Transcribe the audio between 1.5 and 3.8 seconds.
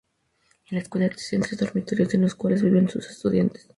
dormitorios en los cuales viven sus estudiantes.